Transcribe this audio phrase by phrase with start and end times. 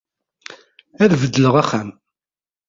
[1.03, 1.89] Ad beddleɣ axxam.